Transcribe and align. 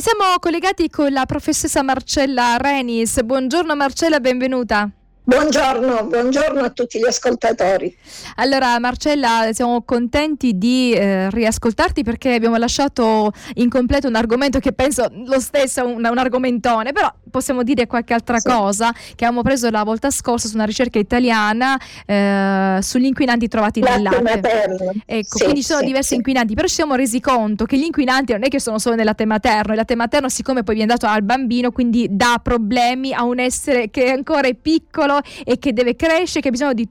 Siamo 0.00 0.38
collegati 0.38 0.88
con 0.88 1.12
la 1.12 1.26
professoressa 1.26 1.82
Marcella 1.82 2.56
Renis. 2.56 3.22
Buongiorno 3.22 3.76
Marcella, 3.76 4.18
benvenuta. 4.18 4.90
Buongiorno, 5.22 6.06
buongiorno, 6.06 6.60
a 6.60 6.70
tutti 6.70 6.98
gli 6.98 7.06
ascoltatori. 7.06 7.94
Allora 8.36 8.78
Marcella, 8.80 9.50
siamo 9.52 9.82
contenti 9.82 10.56
di 10.56 10.92
eh, 10.92 11.30
riascoltarti 11.30 12.02
perché 12.02 12.34
abbiamo 12.34 12.56
lasciato 12.56 13.30
incompleto 13.54 14.08
un 14.08 14.16
argomento 14.16 14.58
che 14.58 14.72
penso 14.72 15.08
lo 15.26 15.38
stesso 15.38 15.80
è 15.80 15.82
un, 15.84 16.04
un 16.04 16.18
argomentone, 16.18 16.92
però 16.92 17.12
possiamo 17.30 17.62
dire 17.62 17.86
qualche 17.86 18.14
altra 18.14 18.38
sì. 18.38 18.48
cosa 18.48 18.92
che 18.92 19.24
abbiamo 19.24 19.42
preso 19.42 19.70
la 19.70 19.84
volta 19.84 20.10
scorsa 20.10 20.48
su 20.48 20.56
una 20.56 20.64
ricerca 20.64 20.98
italiana 20.98 21.78
eh, 22.06 22.78
sugli 22.80 23.04
inquinanti 23.04 23.46
trovati 23.46 23.80
nel 23.80 24.02
latte. 24.02 24.22
Materno. 24.22 24.92
Ecco, 25.04 25.36
sì, 25.36 25.44
quindi 25.44 25.60
ci 25.60 25.66
sono 25.66 25.80
sì, 25.80 25.86
diversi 25.86 26.14
inquinanti, 26.14 26.54
però 26.54 26.66
ci 26.66 26.74
siamo 26.74 26.94
resi 26.94 27.20
conto 27.20 27.66
che 27.66 27.76
gli 27.76 27.84
inquinanti 27.84 28.32
non 28.32 28.42
è 28.42 28.48
che 28.48 28.58
sono 28.58 28.78
solo 28.78 28.96
nel 28.96 29.04
latte 29.04 29.26
materno, 29.26 29.72
il 29.72 29.78
latte 29.78 29.94
materno 29.94 30.28
siccome 30.28 30.64
poi 30.64 30.74
viene 30.74 30.90
dato 30.90 31.06
al 31.06 31.22
bambino, 31.22 31.70
quindi 31.70 32.08
dà 32.10 32.40
problemi 32.42 33.12
a 33.12 33.22
un 33.22 33.38
essere 33.38 33.90
che 33.90 34.10
ancora 34.10 34.48
è 34.48 34.54
piccolo 34.54 35.09
e 35.44 35.58
che 35.58 35.72
deve 35.72 35.96
crescere, 35.96 36.40
che 36.40 36.48
ha 36.48 36.50
bisogno 36.50 36.74
di 36.74 36.88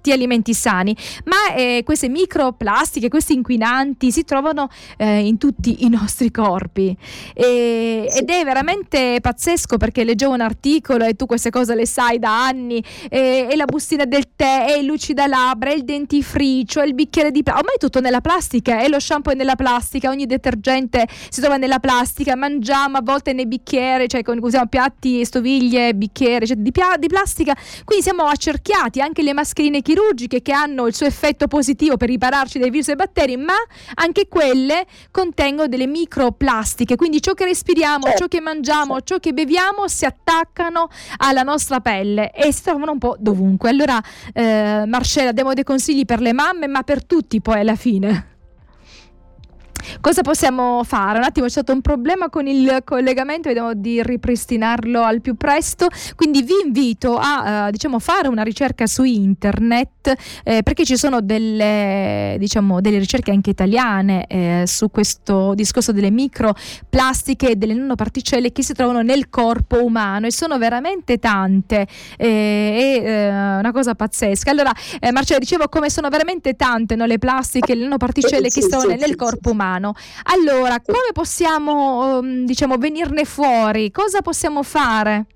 tutto 0.00 0.12
alimenti 0.12 0.54
sani, 0.54 0.96
ma 1.24 1.54
eh, 1.54 1.82
queste 1.84 2.08
microplastiche, 2.08 3.08
questi 3.08 3.34
inquinanti 3.34 4.10
si 4.10 4.24
trovano 4.24 4.68
eh, 4.96 5.26
in 5.26 5.38
tutti 5.38 5.84
i 5.84 5.88
nostri 5.88 6.30
corpi. 6.30 6.96
E, 7.34 8.08
ed 8.10 8.30
è 8.30 8.44
veramente 8.44 9.18
pazzesco 9.20 9.76
perché 9.76 10.04
leggevo 10.04 10.32
un 10.32 10.40
articolo 10.40 11.04
e 11.04 11.14
tu 11.14 11.26
queste 11.26 11.50
cose 11.50 11.74
le 11.74 11.86
sai 11.86 12.18
da 12.18 12.44
anni, 12.46 12.82
e, 13.08 13.48
e 13.50 13.56
la 13.56 13.64
bustina 13.64 14.04
del 14.04 14.28
tè, 14.34 14.66
e 14.68 14.78
il 14.80 14.86
lucidalabbra, 14.86 15.70
e 15.70 15.74
il 15.74 15.84
dentifricio, 15.84 16.80
e 16.80 16.86
il 16.86 16.94
bicchiere 16.94 17.30
di 17.30 17.42
plastica, 17.42 17.66
ormai 17.66 17.78
tutto 17.78 18.00
nella 18.00 18.20
plastica, 18.20 18.80
e 18.80 18.88
lo 18.88 19.00
shampoo 19.00 19.32
è 19.32 19.36
nella 19.36 19.56
plastica, 19.56 20.10
ogni 20.10 20.26
detergente 20.26 21.06
si 21.28 21.40
trova 21.40 21.56
nella 21.56 21.78
plastica, 21.78 22.36
mangiamo 22.36 22.98
a 22.98 23.02
volte 23.02 23.32
nei 23.32 23.46
bicchieri, 23.46 24.08
cioè 24.08 24.22
usiamo 24.24 24.66
piatti, 24.66 25.24
stoviglie, 25.24 25.94
bicchieri, 25.94 26.46
cioè 26.46 26.56
di, 26.56 26.72
pia- 26.72 26.96
di 26.98 27.08
plastica, 27.08 27.56
quindi 27.84 28.04
siamo 28.04 28.24
accerchiati, 28.24 29.00
anche 29.00 29.22
le 29.22 29.32
mascherine 29.32 29.82
chirurgiche 29.88 30.42
che 30.42 30.52
hanno 30.52 30.86
il 30.86 30.94
suo 30.94 31.06
effetto 31.06 31.46
positivo 31.46 31.96
per 31.96 32.10
ripararci 32.10 32.58
dai 32.58 32.68
virus 32.68 32.88
e 32.88 32.96
batteri, 32.96 33.38
ma 33.38 33.54
anche 33.94 34.28
quelle 34.28 34.84
contengono 35.10 35.66
delle 35.66 35.86
microplastiche, 35.86 36.94
quindi 36.94 37.22
ciò 37.22 37.32
che 37.32 37.46
respiriamo, 37.46 38.12
ciò 38.14 38.26
che 38.28 38.42
mangiamo, 38.42 39.00
ciò 39.00 39.16
che 39.18 39.32
beviamo 39.32 39.88
si 39.88 40.04
attaccano 40.04 40.90
alla 41.16 41.42
nostra 41.42 41.80
pelle 41.80 42.32
e 42.32 42.52
si 42.52 42.64
trovano 42.64 42.92
un 42.92 42.98
po' 42.98 43.16
dovunque. 43.18 43.70
Allora, 43.70 43.98
eh, 44.34 44.84
Marcella, 44.86 45.32
diamo 45.32 45.54
dei 45.54 45.64
consigli 45.64 46.04
per 46.04 46.20
le 46.20 46.34
mamme, 46.34 46.66
ma 46.66 46.82
per 46.82 47.06
tutti 47.06 47.40
poi 47.40 47.60
alla 47.60 47.76
fine. 47.76 48.37
Cosa 50.00 50.22
possiamo 50.22 50.82
fare? 50.84 51.18
Un 51.18 51.24
attimo 51.24 51.46
c'è 51.46 51.52
stato 51.52 51.72
un 51.72 51.80
problema 51.80 52.28
con 52.28 52.46
il 52.46 52.82
collegamento, 52.84 53.48
vediamo 53.48 53.74
di 53.74 54.02
ripristinarlo 54.02 55.02
al 55.02 55.20
più 55.20 55.36
presto, 55.36 55.88
quindi 56.14 56.42
vi 56.42 56.54
invito 56.64 57.16
a 57.16 57.66
uh, 57.66 57.70
diciamo, 57.70 57.98
fare 57.98 58.28
una 58.28 58.42
ricerca 58.42 58.86
su 58.86 59.04
internet 59.04 60.14
eh, 60.44 60.62
perché 60.62 60.84
ci 60.84 60.96
sono 60.96 61.20
delle, 61.20 62.36
diciamo, 62.38 62.80
delle 62.80 62.98
ricerche 62.98 63.30
anche 63.30 63.50
italiane 63.50 64.26
eh, 64.26 64.64
su 64.66 64.90
questo 64.90 65.54
discorso 65.54 65.92
delle 65.92 66.10
microplastiche 66.10 67.50
e 67.50 67.56
delle 67.56 67.74
nanoparticelle 67.74 68.52
che 68.52 68.62
si 68.62 68.72
trovano 68.74 69.02
nel 69.02 69.28
corpo 69.28 69.84
umano 69.84 70.26
e 70.26 70.32
sono 70.32 70.58
veramente 70.58 71.18
tante, 71.18 71.86
eh, 72.16 73.00
è 73.02 73.02
eh, 73.04 73.28
una 73.28 73.72
cosa 73.72 73.94
pazzesca. 73.94 74.50
Allora 74.50 74.72
eh, 75.00 75.12
Marcello 75.12 75.38
dicevo 75.40 75.68
come 75.68 75.90
sono 75.90 76.08
veramente 76.08 76.54
tante 76.54 76.96
no, 76.96 77.06
le 77.06 77.18
plastiche, 77.18 77.74
le 77.74 77.82
nanoparticelle 77.82 78.48
che 78.48 78.62
si 78.62 78.68
trovano 78.68 78.94
nel 78.94 79.16
corpo 79.16 79.50
umano 79.50 79.77
umano. 79.78 79.94
Allora, 80.24 80.80
come 80.80 81.12
possiamo, 81.12 82.18
um, 82.18 82.44
diciamo, 82.44 82.76
venirne 82.76 83.24
fuori? 83.24 83.90
Cosa 83.90 84.20
possiamo 84.20 84.62
fare? 84.62 85.26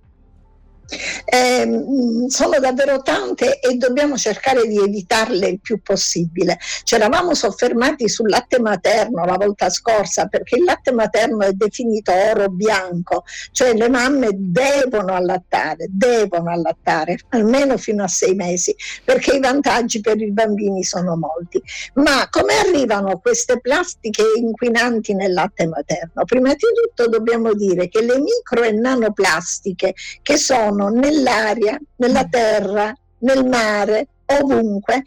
Eh, 1.25 1.85
sono 2.29 2.59
davvero 2.59 3.01
tante 3.03 3.61
e 3.61 3.77
dobbiamo 3.77 4.17
cercare 4.17 4.67
di 4.67 4.79
evitarle 4.79 5.49
il 5.49 5.61
più 5.61 5.81
possibile. 5.83 6.59
Ci 6.83 6.95
eravamo 6.95 7.35
soffermati 7.35 8.09
sul 8.09 8.29
latte 8.29 8.61
materno 8.61 9.25
la 9.25 9.37
volta 9.37 9.71
scorsa 9.71 10.27
perché 10.27 10.57
il 10.57 10.65
latte 10.65 10.93
materno 10.93 11.41
è 11.41 11.53
definito 11.53 12.13
oro 12.13 12.49
bianco, 12.49 13.25
cioè 13.53 13.75
le 13.75 13.89
mamme 13.89 14.29
devono 14.33 15.15
allattare, 15.15 15.87
devono 15.89 16.51
allattare 16.51 17.19
almeno 17.31 17.77
fino 17.77 18.05
a 18.05 18.09
sei 18.09 18.35
mesi 18.35 18.75
perché 19.05 19.37
i 19.37 19.41
vantaggi 19.41 20.01
per 20.01 20.21
i 20.21 20.31
bambini 20.31 20.83
sono 20.85 21.17
molti. 21.17 21.63
Ma 21.95 22.29
come 22.31 22.55
arrivano 22.59 23.19
queste 23.19 23.61
plastiche 23.61 24.23
inquinanti 24.37 25.15
nel 25.15 25.33
latte 25.33 25.67
materno? 25.67 26.25
Prima 26.25 26.51
di 26.51 26.59
tutto 26.59 27.09
dobbiamo 27.09 27.55
dire 27.55 27.89
che 27.89 28.03
le 28.03 28.19
micro 28.19 28.63
e 28.63 28.73
nanoplastiche 28.73 29.95
che 30.23 30.37
sono 30.37 30.72
sono 30.73 30.89
nell'aria, 30.89 31.79
nella 31.97 32.25
terra, 32.25 32.93
nel 33.19 33.47
mare, 33.47 34.09
ovunque, 34.27 35.03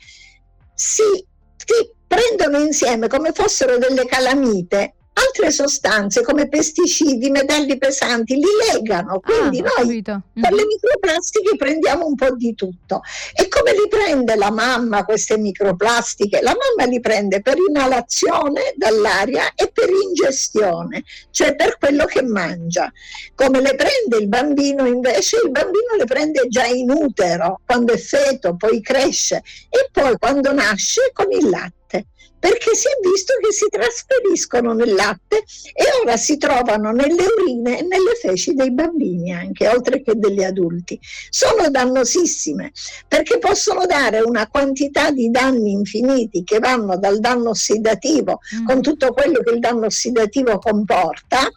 si, 0.73 1.03
si 1.55 1.91
prendono 2.07 2.63
insieme 2.63 3.07
come 3.07 3.31
fossero 3.31 3.77
delle 3.77 4.05
calamite 4.05 4.93
altre 5.15 5.51
sostanze 5.51 6.23
come 6.23 6.47
pesticidi, 6.49 7.29
metalli 7.29 7.77
pesanti 7.77 8.35
li 8.35 8.43
legano, 8.71 9.19
quindi 9.19 9.59
ah, 9.59 9.63
noi 9.77 10.01
con 10.03 10.23
le 10.33 10.49
mm-hmm. 10.49 10.67
microplastiche 10.67 11.55
prendiamo 11.55 12.05
un 12.05 12.15
po' 12.15 12.35
di 12.35 12.53
tutto. 12.53 13.01
E 13.33 13.47
come 13.47 13.71
li 13.71 13.87
prende 13.89 14.35
la 14.35 14.51
mamma 14.51 15.05
queste 15.05 15.37
microplastiche? 15.37 16.41
La 16.41 16.55
mamma 16.55 16.89
li 16.89 16.99
prende 16.99 17.41
per 17.41 17.55
inalazione 17.57 18.73
dall'aria 18.75 19.53
e 19.55 19.71
per 19.71 19.89
ingestione, 19.89 21.03
cioè 21.31 21.55
per 21.55 21.77
quello 21.77 22.05
che 22.05 22.21
mangia. 22.21 22.91
Come 23.35 23.61
le 23.61 23.75
prende 23.75 24.17
il 24.17 24.27
bambino 24.27 24.85
invece? 24.85 25.39
Il 25.43 25.51
bambino 25.51 25.95
le 25.97 26.05
prende 26.05 26.47
già 26.49 26.65
in 26.65 26.91
utero, 26.91 27.61
quando 27.65 27.93
è 27.93 27.97
feto, 27.97 28.55
poi 28.55 28.81
cresce 28.81 29.41
e 29.69 29.89
poi 29.91 30.17
quando 30.17 30.51
nasce 30.51 31.11
con 31.13 31.31
il 31.31 31.49
latte 31.49 32.07
perché 32.45 32.75
si 32.75 32.85
è 32.85 33.09
visto 33.09 33.33
che 33.41 33.51
si 33.51 33.66
trasferiscono 33.72 34.73
nel 34.73 34.94
latte 34.94 35.38
e 35.73 35.83
ora 36.00 36.16
si 36.16 36.38
trovano 36.38 36.91
nelle 36.91 37.25
urine 37.25 37.79
e 37.79 37.81
nelle 37.81 38.13
feci 38.22 38.53
dei 38.53 38.72
bambini 38.72 39.33
anche, 39.33 39.67
oltre 39.67 40.03
che 40.03 40.13
degli 40.13 40.44
adulti. 40.44 41.00
Sono 41.31 41.72
dannosissime 41.72 42.72
perché 43.07 43.39
possono 43.39 43.88
dare 43.88 44.19
una 44.19 44.47
quantità 44.47 45.09
di 45.09 45.31
danni 45.31 45.72
infiniti 45.72 46.44
che 46.44 46.59
vanno 46.59 47.00
dal 47.00 47.19
danno 47.19 47.50
ossidativo, 47.50 48.41
mm. 48.57 48.66
con 48.67 48.79
tutto 48.84 49.11
quello 49.11 49.39
che 49.39 49.51
il 49.51 49.59
danno 49.59 49.88
ossidativo 49.88 50.59
comporta, 50.59 51.50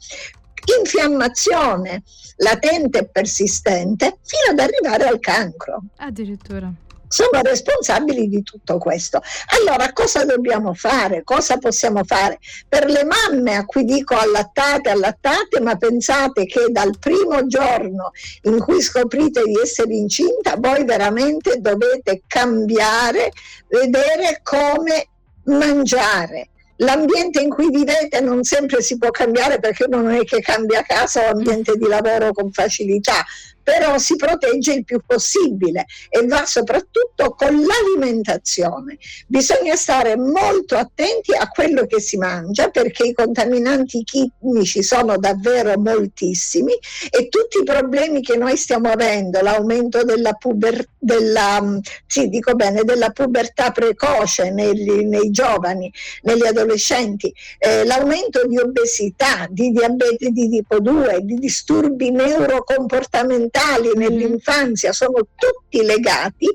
infiammazione 0.79 2.03
latente 2.37 3.01
e 3.01 3.09
persistente, 3.11 4.21
fino 4.23 4.53
ad 4.53 4.59
arrivare 4.59 5.05
al 5.05 5.21
cancro. 5.21 5.83
Addirittura 5.97 6.73
sono 7.09 7.41
responsabili 7.43 8.29
di 8.29 8.43
tutto 8.43 8.79
questo. 8.79 9.21
Allora, 9.59 9.93
cosa 9.93 10.25
dobbiamo 10.25 10.75
fare? 10.75 11.25
Cosa 11.25 11.57
possiamo 11.59 12.05
fare? 12.05 12.39
Per 12.69 12.87
le 12.87 13.05
mamme 13.05 13.57
a 13.57 13.65
cui 13.65 13.85
dico 13.85 14.15
allattate, 14.15 14.91
allattate, 14.91 15.61
ma 15.61 15.77
pensate 15.77 16.45
che 16.47 16.67
dal 16.71 16.99
primo 16.99 17.47
giorno 17.47 18.13
in 18.43 18.59
cui 18.59 18.81
scoprite 18.81 19.43
di 19.45 19.59
essere 19.63 19.95
incinta, 19.95 20.57
voi 20.59 20.85
veramente 20.85 21.61
dovete 21.61 22.23
cambiare, 22.27 23.31
vedere 23.69 24.41
come 24.43 25.09
mangiare. 25.45 26.51
L'ambiente 26.81 27.41
in 27.41 27.51
cui 27.51 27.71
vivete 27.71 28.21
non 28.21 28.45
sempre 28.45 28.83
si 28.83 28.99
può 28.99 29.11
cambiare 29.11 29.59
perché 29.59 29.87
non 29.89 30.11
è 30.11 30.23
che 30.23 30.41
cambia 30.41 30.83
casa 30.83 31.27
o 31.27 31.31
ambiente 31.31 31.75
di 31.77 31.89
lavoro 31.89 32.33
con 32.33 32.53
facilità, 32.53 33.25
però 33.69 33.99
si 33.99 34.17
protegge 34.17 34.73
il 34.73 34.85
più 34.85 34.99
possibile 35.07 35.85
e 36.09 36.25
va 36.25 36.47
soprattutto 36.47 37.35
con 37.35 37.55
l'alimentazione. 37.67 38.97
Bisogna 39.27 39.77
stare 39.77 40.17
molto 40.17 40.75
attenti 40.75 41.35
a 41.35 41.49
quello 41.49 41.85
che 41.85 42.01
si 42.01 42.17
mangia 42.17 42.71
perché 42.71 43.09
i 43.09 43.13
contaminanti 43.13 44.05
chimici 44.05 44.83
sono 44.83 45.19
davvero 45.19 45.79
moltissimi 45.79 46.73
e 47.11 47.29
tutti 47.29 47.59
i 47.59 47.63
problemi 47.63 48.23
che 48.23 48.39
noi 48.39 48.57
stiamo 48.57 48.89
avendo, 48.89 49.43
l'aumento 49.43 50.03
della, 50.03 50.33
puber- 50.33 50.89
della, 50.99 51.79
sì, 52.07 52.31
bene, 52.55 52.85
della 52.85 53.11
pubertà 53.11 53.71
precoce 53.71 54.51
negli, 54.51 55.05
nei 55.05 55.31
giovani, 55.31 55.93
negli 56.23 56.47
adolescenti, 56.47 57.31
eh, 57.59 57.85
l'aumento 57.85 58.47
di 58.47 58.57
obesità, 58.57 59.47
di 59.51 59.73
diabete 59.73 60.31
di 60.31 60.49
tipo 60.49 60.81
2, 60.81 61.19
di 61.21 61.35
disturbi 61.35 62.11
neurocomportamentali, 62.11 63.57
mentali 63.59 63.91
nell'infanzia 63.97 64.93
sono 64.93 65.27
tutti 65.35 65.83
legati 65.83 66.47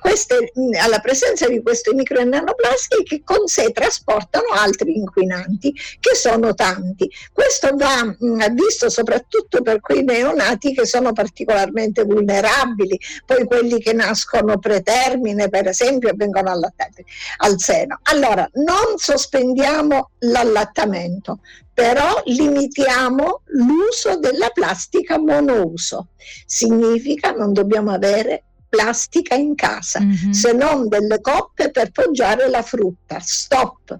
queste, 0.00 0.52
alla 0.80 1.00
presenza 1.00 1.48
di 1.48 1.60
queste 1.62 1.94
micro 1.94 2.18
e 2.18 2.24
nanoplasti 2.24 3.02
che 3.02 3.22
con 3.24 3.46
sé 3.46 3.72
trasportano 3.72 4.48
altri 4.52 4.96
inquinanti, 4.96 5.74
che 6.00 6.14
sono 6.14 6.54
tanti. 6.54 7.10
Questo 7.32 7.74
va 7.74 8.04
mh, 8.04 8.54
visto 8.54 8.88
soprattutto 8.88 9.62
per 9.62 9.80
quei 9.80 10.04
neonati 10.04 10.74
che 10.74 10.86
sono 10.86 11.12
particolarmente 11.12 12.04
vulnerabili, 12.04 12.98
poi 13.26 13.44
quelli 13.44 13.80
che 13.80 13.92
nascono 13.92 14.58
pretermine, 14.58 15.48
per 15.48 15.68
esempio, 15.68 16.12
vengono 16.14 16.50
allattati 16.50 17.04
al 17.38 17.58
seno. 17.58 17.98
Allora, 18.04 18.48
non 18.54 18.96
sospendiamo 18.96 20.10
l'allattamento, 20.18 21.40
però 21.74 22.22
limitiamo 22.24 23.42
l'uso 23.46 24.16
della 24.18 24.50
plastica 24.50 25.18
monouso. 25.18 26.08
Significa 26.46 27.32
non 27.32 27.52
dobbiamo 27.52 27.90
avere 27.90 28.44
plastica 28.68 29.34
in 29.34 29.54
casa, 29.54 30.00
mm-hmm. 30.00 30.30
se 30.30 30.52
non 30.52 30.88
delle 30.88 31.20
coppe 31.20 31.70
per 31.70 31.90
poggiare 31.90 32.48
la 32.48 32.62
frutta. 32.62 33.18
Stop. 33.20 33.98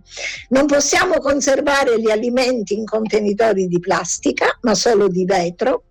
Non 0.48 0.66
possiamo 0.66 1.18
conservare 1.18 2.00
gli 2.00 2.10
alimenti 2.10 2.74
in 2.74 2.84
contenitori 2.84 3.68
di 3.68 3.78
plastica, 3.78 4.58
ma 4.62 4.74
solo 4.74 5.08
di 5.08 5.24
vetro 5.24 5.82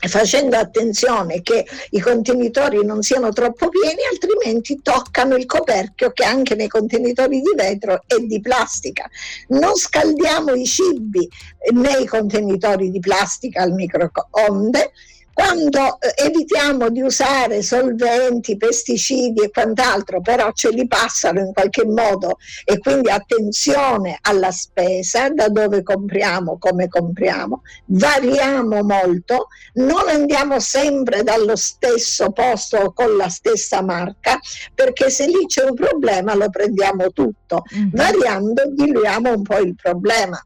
facendo 0.00 0.56
attenzione 0.56 1.42
che 1.42 1.66
i 1.90 2.00
contenitori 2.00 2.84
non 2.84 3.02
siano 3.02 3.30
troppo 3.30 3.68
pieni, 3.68 4.00
altrimenti 4.10 4.80
toccano 4.82 5.36
il 5.36 5.46
coperchio 5.46 6.12
che 6.12 6.24
anche 6.24 6.54
nei 6.54 6.68
contenitori 6.68 7.40
di 7.40 7.52
vetro 7.54 8.02
è 8.06 8.18
di 8.18 8.40
plastica. 8.40 9.08
Non 9.48 9.74
scaldiamo 9.74 10.52
i 10.52 10.66
cibi 10.66 11.28
nei 11.72 12.06
contenitori 12.06 12.90
di 12.90 13.00
plastica 13.00 13.62
al 13.62 13.72
microonde 13.72 14.92
quando 15.36 16.00
eh, 16.00 16.14
evitiamo 16.24 16.88
di 16.88 17.02
usare 17.02 17.60
solventi, 17.60 18.56
pesticidi 18.56 19.42
e 19.42 19.50
quant'altro, 19.50 20.22
però 20.22 20.50
ce 20.52 20.70
li 20.70 20.86
passano 20.88 21.40
in 21.40 21.52
qualche 21.52 21.84
modo 21.84 22.38
e 22.64 22.78
quindi 22.78 23.10
attenzione 23.10 24.16
alla 24.22 24.50
spesa, 24.50 25.28
da 25.28 25.48
dove 25.48 25.82
compriamo, 25.82 26.56
come 26.58 26.88
compriamo, 26.88 27.60
variamo 27.84 28.82
molto, 28.82 29.48
non 29.74 30.08
andiamo 30.08 30.58
sempre 30.58 31.22
dallo 31.22 31.54
stesso 31.54 32.32
posto 32.32 32.94
con 32.94 33.14
la 33.18 33.28
stessa 33.28 33.82
marca, 33.82 34.40
perché 34.74 35.10
se 35.10 35.26
lì 35.26 35.44
c'è 35.44 35.64
un 35.64 35.74
problema 35.74 36.34
lo 36.34 36.48
prendiamo 36.48 37.12
tutto, 37.12 37.64
mm-hmm. 37.74 37.88
variando 37.92 38.62
diluiamo 38.72 39.34
un 39.34 39.42
po' 39.42 39.58
il 39.58 39.74
problema. 39.74 40.42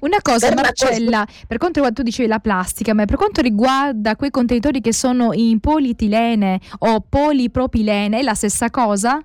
Una 0.00 0.18
cosa, 0.22 0.48
per 0.48 0.56
Marcella, 0.56 1.24
cosa... 1.24 1.38
per 1.46 1.58
quanto 1.58 1.80
riguarda, 1.80 1.92
tu 1.92 2.02
dicevi 2.02 2.28
la 2.28 2.38
plastica, 2.38 2.94
ma 2.94 3.04
per 3.04 3.16
quanto 3.16 3.40
riguarda 3.40 4.16
quei 4.16 4.30
contenitori 4.30 4.80
che 4.80 4.92
sono 4.92 5.32
in 5.32 5.60
polietilene 5.60 6.60
o 6.80 7.04
polipropilene, 7.08 8.18
è 8.18 8.22
la 8.22 8.34
stessa 8.34 8.70
cosa? 8.70 9.22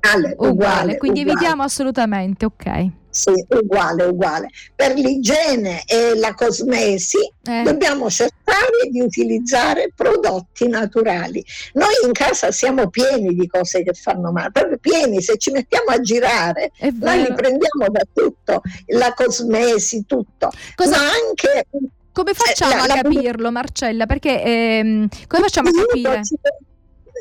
Uguale, 0.00 0.34
uguale, 0.38 0.96
quindi 0.96 1.20
uguale. 1.20 1.38
evitiamo 1.38 1.62
assolutamente, 1.62 2.44
ok. 2.44 2.90
Sì, 3.12 3.30
uguale, 3.48 4.04
uguale. 4.04 4.48
Per 4.74 4.94
l'igiene 4.94 5.82
e 5.84 6.16
la 6.16 6.32
cosmesi 6.34 7.18
eh. 7.42 7.62
dobbiamo 7.62 8.08
cercare 8.08 8.88
di 8.90 9.02
utilizzare 9.02 9.92
prodotti 9.94 10.66
naturali. 10.66 11.44
Noi 11.74 11.92
in 12.06 12.12
casa 12.12 12.50
siamo 12.50 12.88
pieni 12.88 13.34
di 13.34 13.46
cose 13.46 13.82
che 13.82 13.92
fanno 13.92 14.32
male, 14.32 14.50
proprio 14.50 14.78
pieni, 14.78 15.20
se 15.20 15.36
ci 15.36 15.50
mettiamo 15.50 15.90
a 15.90 16.00
girare, 16.00 16.72
noi 16.80 17.18
li 17.18 17.34
prendiamo 17.34 17.86
da 17.90 18.02
tutto, 18.14 18.62
la 18.86 19.12
cosmesi, 19.12 20.06
tutto. 20.06 20.50
Cosa... 20.74 20.96
Ma 20.96 21.02
anche 21.02 21.66
come 22.12 22.32
facciamo 22.34 22.84
eh, 22.84 22.86
la, 22.86 22.94
a 22.94 23.02
capirlo, 23.02 23.50
Marcella? 23.50 24.06
Perché 24.06 24.42
ehm, 24.42 25.08
come 25.26 25.42
facciamo 25.42 25.68
a 25.68 25.72
capire? 25.72 26.20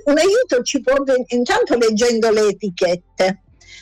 Un 0.05 0.17
aiuto 0.17 0.61
ci 0.63 0.81
può 0.81 0.95
venire 1.03 1.25
intanto 1.29 1.77
leggendo 1.77 2.29
le 2.31 2.47
etichette 2.47 3.41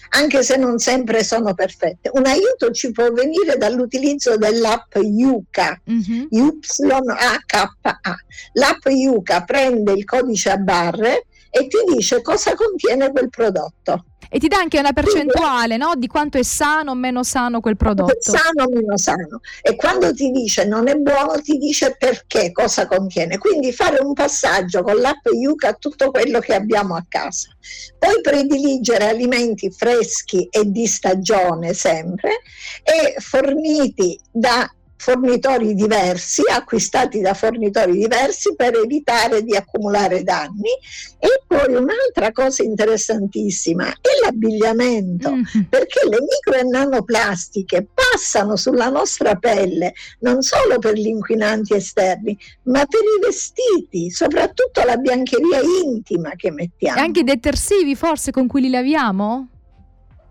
anche 0.10 0.44
se 0.44 0.57
non 0.57 0.80
sempre 0.80 1.24
sono 1.24 1.54
perfette. 1.54 2.10
Un 2.13 2.25
aiuto 2.25 2.71
ci 2.71 2.92
può 2.92 3.12
venire 3.12 3.57
dall'utilizzo 3.57 4.38
dell'app 4.38 4.95
Yuka, 4.95 5.80
mm-hmm. 5.89 6.25
YHA. 6.30 8.16
L'app 8.54 8.86
Yuka 8.88 9.44
prende 9.44 9.92
il 9.94 10.06
codice 10.06 10.50
a 10.50 10.57
barre 10.57 11.25
e 11.50 11.68
ti 11.68 11.78
dice 11.94 12.22
cosa 12.22 12.56
contiene 12.56 13.12
quel 13.12 13.30
prodotto. 13.30 14.06
E 14.31 14.38
ti 14.38 14.48
dà 14.48 14.57
anche 14.57 14.78
una 14.78 14.94
percentuale 14.94 15.75
no? 15.78 15.94
di 15.98 16.06
quanto 16.06 16.38
è 16.38 16.44
sano 16.44 16.92
o 16.92 16.94
meno 16.94 17.24
sano 17.24 17.62
quel 17.62 17.75
prodotto. 17.75 18.16
Sano 18.19 18.66
o 18.66 18.69
meno 18.69 18.96
sano. 18.96 19.42
E 19.60 19.75
quando 19.75 20.13
ti 20.13 20.30
dice 20.30 20.66
non 20.66 20.88
è 20.88 20.94
buono, 20.94 21.42
ti 21.42 21.57
dice 21.57 21.96
perché, 21.98 22.51
cosa 22.51 22.86
contiene. 22.86 23.40
Quindi 23.40 23.72
fare 23.72 24.00
un 24.00 24.13
passaggio 24.13 24.84
con 24.84 24.98
l'app 24.98 25.25
Yuka 25.25 25.69
a 25.69 25.74
tutto 25.74 26.12
quello 26.12 26.40
che 26.40 26.54
abbiamo 26.54 26.96
a 26.96 27.04
casa. 27.10 27.50
Poi 27.98 28.22
prediligere 28.22 29.07
alimenti 29.07 29.72
freschi 29.72 30.48
e 30.52 30.69
di 30.69 30.86
stagione 30.86 31.74
sempre 31.74 32.42
e 32.84 33.19
forniti 33.19 34.19
da 34.31 34.72
fornitori 35.00 35.75
diversi, 35.75 36.42
acquistati 36.51 37.22
da 37.22 37.34
fornitori 37.34 37.94
diversi 37.94 38.54
per 38.54 38.75
evitare 38.75 39.44
di 39.44 39.56
accumulare 39.56 40.24
danni. 40.24 40.69
E 41.18 41.42
poi 41.48 41.74
un'altra 41.74 42.31
cosa 42.34 42.63
interessantissima 42.63 43.88
è 43.88 44.10
l'abbigliamento, 44.24 45.31
mm-hmm. 45.31 45.63
perché 45.69 46.01
le 46.04 46.18
micro 46.19 46.60
e 46.60 46.63
nanoplastiche 46.63 47.88
passano 47.94 48.57
sulla 48.57 48.90
nostra 48.90 49.36
pelle 49.36 49.94
non 50.19 50.42
solo 50.42 50.80
per 50.80 50.96
gli 50.96 51.07
inquinanti 51.07 51.74
esterni, 51.74 52.38
ma 52.63 52.86
per 52.86 53.02
i 53.02 53.25
vestiti, 53.25 54.12
soprattutto 54.12 54.84
la 54.84 54.98
biancheria 54.98 55.62
intima 55.84 56.31
che 56.36 56.52
mettiamo. 56.52 57.00
E 57.00 57.02
anche 57.02 57.22
i 57.22 57.24
detersivi 57.24 57.95
forse 57.95 58.31
con 58.31 58.48
cui 58.48 58.62
li 58.62 58.69
laviamo? 58.69 59.48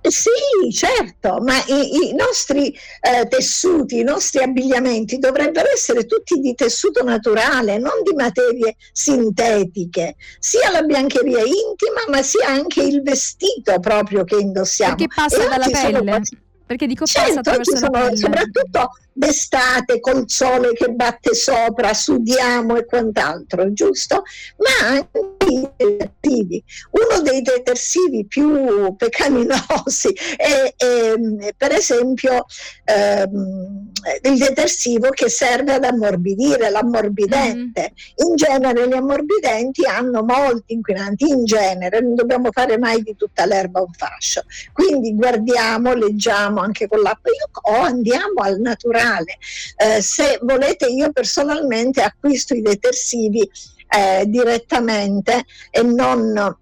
Sì, 0.00 0.72
certo, 0.72 1.38
ma 1.40 1.56
i, 1.66 2.10
i 2.10 2.14
nostri 2.14 2.72
eh, 3.00 3.26
tessuti, 3.26 3.98
i 3.98 4.02
nostri 4.02 4.42
abbigliamenti 4.42 5.18
dovrebbero 5.18 5.68
essere 5.72 6.06
tutti 6.06 6.40
di 6.40 6.54
tessuto 6.54 7.02
naturale, 7.02 7.78
non 7.78 8.02
di 8.02 8.14
materie 8.14 8.76
sintetiche, 8.92 10.16
sia 10.38 10.70
la 10.70 10.82
biancheria 10.82 11.40
intima, 11.40 12.04
ma 12.08 12.22
sia 12.22 12.48
anche 12.48 12.82
il 12.82 13.02
vestito 13.02 13.78
proprio 13.80 14.24
che 14.24 14.36
indossiamo. 14.36 14.94
Perché 14.94 15.14
passa 15.14 15.48
dalla 15.48 15.68
pelle? 15.68 16.22
Perché 16.68 16.86
dico 16.86 17.06
certo, 17.06 17.40
passa 17.40 17.88
pelle. 17.88 18.14
Soprattutto 18.14 18.90
d'estate 19.10 20.00
col 20.00 20.24
sole 20.26 20.74
che 20.74 20.90
batte 20.90 21.34
sopra, 21.34 21.94
sudiamo 21.94 22.76
e 22.76 22.84
quant'altro, 22.84 23.72
giusto? 23.72 24.22
Ma 24.58 24.86
anche 24.86 25.36
i 25.48 25.66
detersivi. 25.74 26.62
Uno 26.90 27.22
dei 27.22 27.40
detersivi 27.40 28.26
più 28.26 28.94
peccaminosi 28.96 30.14
è, 30.36 30.74
è 30.76 31.14
per 31.56 31.72
esempio 31.72 32.44
ehm, 32.84 33.90
il 34.22 34.38
detersivo 34.38 35.08
che 35.08 35.30
serve 35.30 35.72
ad 35.74 35.84
ammorbidire, 35.84 36.68
l'ammorbidente. 36.68 37.92
Mm. 37.92 38.28
In 38.28 38.36
genere 38.36 38.88
gli 38.88 38.92
ammorbidenti 38.92 39.86
hanno 39.86 40.22
molti 40.22 40.74
inquinanti, 40.74 41.28
in 41.28 41.44
genere 41.44 42.00
non 42.00 42.14
dobbiamo 42.14 42.50
fare 42.52 42.76
mai 42.78 43.02
di 43.02 43.16
tutta 43.16 43.46
l'erba 43.46 43.80
un 43.80 43.92
fascio. 43.92 44.42
Quindi 44.72 45.14
guardiamo, 45.14 45.94
leggiamo 45.94 46.57
anche 46.60 46.86
con 46.86 47.00
l'app 47.00 47.24
o 47.62 47.74
andiamo 47.74 48.42
al 48.42 48.60
naturale. 48.60 49.38
Eh, 49.76 50.00
se 50.02 50.38
volete, 50.42 50.86
io 50.86 51.10
personalmente 51.12 52.02
acquisto 52.02 52.54
i 52.54 52.62
detersivi 52.62 53.48
eh, 53.88 54.24
direttamente 54.26 55.44
e 55.70 55.82
non 55.82 56.56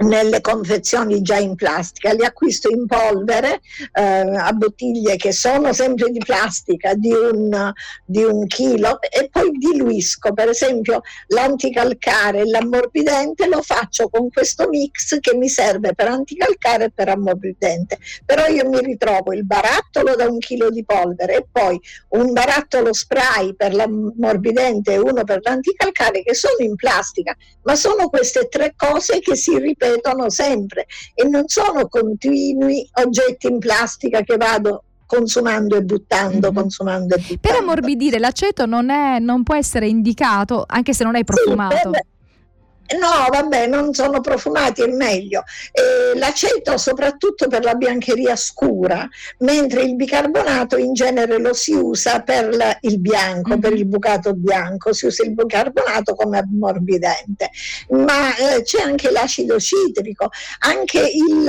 nelle 0.00 0.40
confezioni 0.40 1.20
già 1.22 1.36
in 1.36 1.54
plastica, 1.56 2.12
li 2.12 2.24
acquisto 2.24 2.70
in 2.70 2.86
polvere 2.86 3.60
eh, 3.92 4.02
a 4.02 4.52
bottiglie 4.52 5.16
che 5.16 5.32
sono 5.32 5.72
sempre 5.72 6.10
di 6.10 6.18
plastica 6.18 6.94
di 6.94 7.12
un, 7.12 7.72
di 8.04 8.22
un, 8.22 8.46
chilo 8.46 9.00
e 9.02 9.28
poi 9.30 9.50
diluisco, 9.50 10.32
per 10.32 10.48
esempio 10.48 11.02
l'anticalcare 11.28 12.40
e 12.40 12.46
l'ammorbidente 12.46 13.46
lo 13.46 13.62
faccio 13.62 14.08
con 14.08 14.30
questo 14.30 14.68
mix 14.68 15.18
che 15.20 15.34
mi 15.34 15.48
serve 15.48 15.94
per 15.94 16.08
anticalcare 16.08 16.84
e 16.84 16.90
per 16.90 17.08
ammorbidente, 17.08 17.98
però 18.24 18.46
io 18.46 18.68
mi 18.68 18.80
ritrovo 18.80 19.32
il 19.32 19.44
barattolo 19.44 20.14
da 20.16 20.26
un 20.26 20.38
chilo 20.38 20.70
di 20.70 20.84
polvere 20.84 21.36
e 21.36 21.46
poi 21.50 21.78
un 22.10 22.32
barattolo 22.32 22.92
spray 22.92 23.54
per 23.54 23.74
l'ammorbidente 23.74 24.94
e 24.94 24.98
uno 24.98 25.24
per 25.24 25.40
l'anticalcare 25.42 26.22
che 26.22 26.34
sono 26.34 26.56
in 26.60 26.74
plastica, 26.74 27.36
ma 27.62 27.76
sono 27.76 28.08
queste 28.08 28.48
tre 28.48 28.72
cose 28.76 29.20
che 29.20 29.36
si 29.36 29.58
ripetono 29.58 29.89
ripetono 29.90 30.30
sempre 30.30 30.86
e 31.14 31.24
non 31.24 31.44
sono 31.46 31.88
continui 31.88 32.88
oggetti 32.94 33.48
in 33.48 33.58
plastica 33.58 34.22
che 34.22 34.36
vado 34.36 34.84
consumando 35.06 35.76
e 35.76 35.82
buttando, 35.82 36.48
mm-hmm. 36.48 36.56
consumando 36.56 37.14
e 37.16 37.18
buttando. 37.18 37.40
Per 37.40 37.54
ammorbidire 37.56 38.18
l'aceto 38.18 38.66
non, 38.66 38.90
è, 38.90 39.18
non 39.18 39.42
può 39.42 39.56
essere 39.56 39.88
indicato 39.88 40.64
anche 40.66 40.94
se 40.94 41.02
non 41.02 41.16
è 41.16 41.24
profumato. 41.24 41.74
Sì, 41.76 41.90
per, 41.90 42.04
No, 42.98 43.28
vabbè, 43.30 43.66
non 43.66 43.94
sono 43.94 44.20
profumati, 44.20 44.82
è 44.82 44.86
meglio. 44.88 45.44
Eh, 45.70 46.18
l'aceto 46.18 46.76
soprattutto 46.76 47.46
per 47.46 47.62
la 47.62 47.74
biancheria 47.74 48.34
scura, 48.34 49.08
mentre 49.38 49.82
il 49.82 49.94
bicarbonato 49.94 50.76
in 50.76 50.92
genere 50.92 51.38
lo 51.38 51.54
si 51.54 51.72
usa 51.72 52.22
per 52.22 52.54
la, 52.54 52.76
il 52.80 52.98
bianco, 52.98 53.58
per 53.58 53.74
il 53.74 53.86
bucato 53.86 54.34
bianco, 54.34 54.92
si 54.92 55.06
usa 55.06 55.22
il 55.22 55.34
bicarbonato 55.34 56.14
come 56.14 56.38
ammorbidente. 56.38 57.50
Ma 57.90 58.34
eh, 58.34 58.62
c'è 58.62 58.82
anche 58.82 59.10
l'acido 59.10 59.60
citrico, 59.60 60.28
anche 60.60 61.00
il 61.00 61.48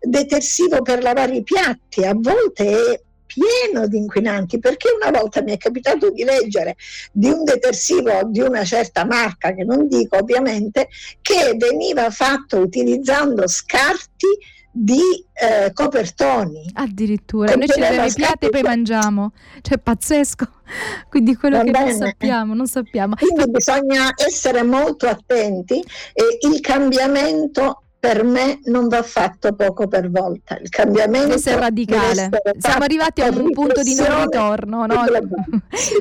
detersivo 0.00 0.82
per 0.82 1.02
lavare 1.02 1.36
i 1.36 1.42
piatti, 1.42 2.04
a 2.04 2.14
volte 2.16 2.92
è 2.92 3.00
pieno 3.32 3.86
di 3.86 3.98
inquinanti, 3.98 4.58
perché 4.58 4.88
una 5.00 5.16
volta 5.16 5.42
mi 5.42 5.52
è 5.52 5.56
capitato 5.56 6.10
di 6.10 6.24
leggere 6.24 6.76
di 7.12 7.28
un 7.28 7.44
detersivo 7.44 8.20
di 8.26 8.40
una 8.40 8.64
certa 8.64 9.04
marca, 9.04 9.54
che 9.54 9.64
non 9.64 9.86
dico 9.88 10.16
ovviamente, 10.16 10.88
che 11.20 11.54
veniva 11.56 12.10
fatto 12.10 12.58
utilizzando 12.58 13.46
scarti 13.46 14.26
di 14.72 15.00
eh, 15.32 15.72
copertoni. 15.72 16.70
Addirittura, 16.74 17.54
noi 17.54 17.68
ci 17.68 17.80
leviamo 17.80 18.06
i 18.06 18.12
piatti 18.12 18.46
e 18.46 18.50
poi 18.50 18.62
mangiamo, 18.62 19.32
cioè 19.62 19.78
pazzesco. 19.78 20.46
Quindi 21.10 21.34
quello 21.36 21.58
Va 21.58 21.64
che 21.64 21.70
bene. 21.70 21.90
non 21.90 22.06
sappiamo, 22.06 22.54
non 22.54 22.66
sappiamo. 22.66 23.14
Quindi 23.16 23.50
bisogna 23.50 24.12
essere 24.16 24.62
molto 24.62 25.08
attenti 25.08 25.82
e 26.12 26.48
il 26.48 26.60
cambiamento 26.60 27.82
per 28.00 28.24
me 28.24 28.60
non 28.64 28.88
va 28.88 29.02
fatto 29.02 29.52
poco 29.52 29.86
per 29.86 30.10
volta. 30.10 30.58
Il 30.58 30.70
cambiamento 30.70 31.34
essere 31.34 31.60
radicale. 31.60 32.30
Siamo 32.58 32.82
arrivati 32.82 33.20
a 33.20 33.28
un 33.28 33.50
punto 33.52 33.82
di 33.82 33.94
non 33.94 34.22
ritorno. 34.22 34.86
No? 34.86 35.04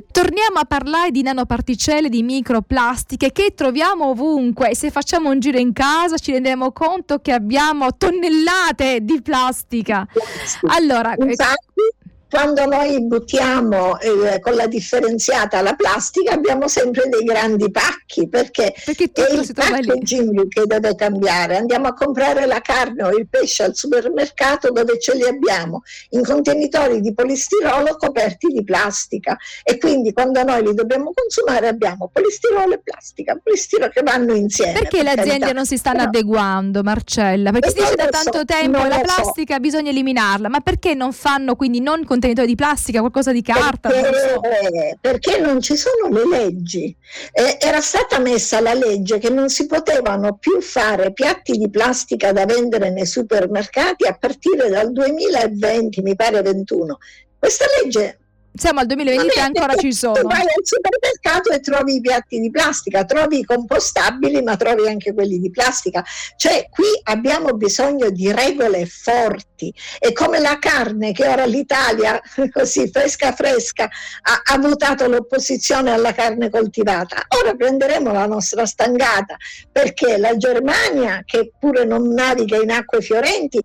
Torniamo 0.09 0.59
a 0.59 0.65
parlare 0.65 1.11
di 1.11 1.21
nanoparticelle, 1.21 2.07
di 2.07 2.23
microplastiche 2.23 3.33
che 3.33 3.53
troviamo 3.53 4.11
ovunque. 4.11 4.73
Se 4.75 4.91
facciamo 4.91 5.29
un 5.29 5.39
giro 5.39 5.57
in 5.57 5.73
casa 5.73 6.17
ci 6.17 6.31
rendiamo 6.31 6.71
conto 6.71 7.19
che 7.19 7.33
abbiamo 7.33 7.89
tonnellate 7.97 8.99
di 9.01 9.21
plastica. 9.21 10.07
Allora, 10.67 11.15
Infatti, 11.17 11.83
quando 12.29 12.65
noi 12.65 13.01
buttiamo 13.05 13.99
eh, 13.99 14.39
con 14.39 14.53
la 14.53 14.67
differenziata 14.67 15.61
la 15.61 15.73
plastica 15.73 16.33
abbiamo 16.33 16.67
sempre 16.67 17.09
dei 17.09 17.23
grandi 17.23 17.71
pacchi 17.71 18.27
perché, 18.29 18.73
perché 18.85 19.11
è 19.11 19.33
il 19.33 19.51
packaging 19.53 20.47
che 20.47 20.63
deve 20.65 20.95
cambiare. 20.95 21.57
Andiamo 21.57 21.87
a 21.87 21.93
comprare 21.93 22.45
la 22.45 22.59
carne 22.61 23.03
o 23.03 23.09
il 23.09 23.27
pesce 23.27 23.63
al 23.63 23.75
supermercato 23.75 24.71
dove 24.71 24.99
ce 24.99 25.15
li 25.15 25.23
abbiamo 25.23 25.81
in 26.09 26.23
contenitori 26.23 27.01
di 27.01 27.13
polistirolo 27.13 27.95
coperti 27.97 28.47
di 28.47 28.63
plastica 28.63 29.35
e 29.63 29.77
quindi 29.77 30.13
quando 30.13 30.43
noi 30.43 30.63
li 30.63 30.73
dobbiamo 30.73 31.11
consumare 31.13 31.67
abbiamo 31.67 32.09
polistirolo 32.11 32.73
e 32.73 32.79
plastica, 32.79 33.39
polistirolo 33.41 33.89
che 33.89 34.01
vanno 34.03 34.33
insieme. 34.33 34.73
Perché 34.73 34.97
per 34.97 35.03
le 35.03 35.09
aziende 35.11 35.39
carità. 35.39 35.53
non 35.53 35.65
si 35.65 35.77
stanno 35.77 35.97
Però, 35.97 36.09
adeguando, 36.09 36.83
Marcella? 36.83 37.51
Perché 37.51 37.69
si 37.69 37.75
dice 37.79 37.95
da 37.95 38.07
tanto 38.07 38.45
tempo 38.45 38.83
la 38.85 38.99
plastica 38.99 39.55
so. 39.55 39.59
bisogna 39.59 39.89
eliminarla, 39.89 40.49
ma 40.49 40.59
perché 40.59 40.93
non 40.93 41.11
fanno 41.11 41.55
quindi 41.55 41.81
non 41.81 42.05
contenitore 42.19 42.47
di 42.47 42.55
plastica, 42.55 42.99
qualcosa 42.99 43.31
di 43.31 43.41
carta? 43.41 43.89
Perché 43.89 44.09
non, 44.09 44.19
so. 44.19 44.41
perché 44.99 45.39
non 45.39 45.61
ci 45.61 45.75
sono 45.77 46.09
le 46.11 46.27
leggi. 46.27 46.95
Eh, 47.31 47.57
era 47.59 47.79
stata 47.79 48.19
messa 48.19 48.59
la 48.59 48.73
legge 48.73 49.17
che 49.17 49.29
non 49.29 49.49
si 49.49 49.65
potevano 49.65 50.35
più 50.35 50.61
fare 50.61 51.13
piatti 51.13 51.57
di 51.57 51.69
plastica 51.69 52.33
da 52.33 52.45
vendere 52.45 52.91
nei 52.91 53.05
supermercati 53.05 54.05
a 54.05 54.17
partire 54.17 54.69
dal 54.69 54.91
2020, 54.91 56.01
mi 56.01 56.15
pare 56.15 56.41
21. 56.41 56.97
Questa 57.39 57.65
legge 57.81 58.18
siamo 58.53 58.79
al 58.79 58.85
2020 58.87 59.37
e 59.37 59.39
ancora 59.39 59.75
ci 59.75 59.91
sono. 59.93 60.21
Vai 60.23 60.41
al 60.41 60.63
supermercato 60.63 61.51
e 61.51 61.59
trovi 61.59 61.95
i 61.95 62.01
piatti 62.01 62.39
di 62.39 62.49
plastica, 62.49 63.05
trovi 63.05 63.39
i 63.39 63.43
compostabili, 63.43 64.41
ma 64.41 64.55
trovi 64.55 64.87
anche 64.87 65.13
quelli 65.13 65.39
di 65.39 65.49
plastica. 65.49 66.03
Cioè, 66.35 66.67
qui 66.69 66.87
abbiamo 67.03 67.53
bisogno 67.53 68.09
di 68.09 68.31
regole 68.31 68.85
forti. 68.85 69.73
E 69.99 70.13
come 70.13 70.39
la 70.39 70.57
carne, 70.59 71.11
che 71.11 71.27
ora 71.27 71.45
l'Italia, 71.45 72.19
così 72.51 72.89
fresca 72.89 73.33
fresca, 73.33 73.83
ha, 73.85 74.41
ha 74.43 74.57
votato 74.57 75.07
l'opposizione 75.07 75.91
alla 75.91 76.13
carne 76.13 76.49
coltivata, 76.49 77.25
ora 77.41 77.53
prenderemo 77.53 78.11
la 78.11 78.25
nostra 78.25 78.65
stangata, 78.65 79.35
perché 79.71 80.17
la 80.17 80.35
Germania, 80.37 81.21
che 81.25 81.51
pure 81.59 81.85
non 81.85 82.13
naviga 82.13 82.57
in 82.57 82.71
acque 82.71 83.01
fiorenti, 83.01 83.61